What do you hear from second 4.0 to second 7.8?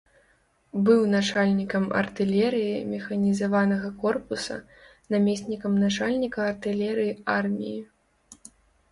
корпуса, намеснікам начальніка артылерыі арміі.